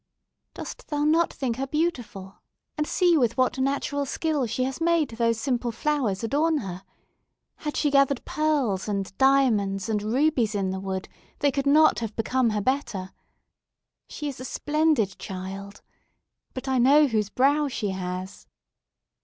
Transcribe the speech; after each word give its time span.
"Dost 0.55 0.87
thou 0.87 1.03
not 1.03 1.31
think 1.31 1.57
her 1.57 1.67
beautiful? 1.67 2.37
And 2.75 2.87
see 2.87 3.15
with 3.19 3.37
what 3.37 3.59
natural 3.59 4.07
skill 4.07 4.47
she 4.47 4.63
has 4.63 4.81
made 4.81 5.09
those 5.11 5.39
simple 5.39 5.71
flowers 5.71 6.23
adorn 6.23 6.57
her! 6.57 6.81
Had 7.57 7.77
she 7.77 7.91
gathered 7.91 8.25
pearls, 8.25 8.87
and 8.89 9.15
diamonds, 9.19 9.89
and 9.89 10.01
rubies 10.01 10.55
in 10.55 10.71
the 10.71 10.79
wood, 10.79 11.07
they 11.37 11.51
could 11.51 11.67
not 11.67 11.99
have 11.99 12.15
become 12.15 12.49
her 12.49 12.61
better! 12.61 13.11
She 14.07 14.27
is 14.27 14.39
a 14.39 14.43
splendid 14.43 15.19
child! 15.19 15.83
But 16.55 16.67
I 16.67 16.79
know 16.79 17.05
whose 17.05 17.29
brow 17.29 17.67
she 17.67 17.89
has!" 17.89 18.47